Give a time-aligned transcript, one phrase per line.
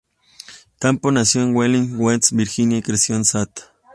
[0.79, 3.61] Campo nació en Wheeling, West Virginia, y creció en St.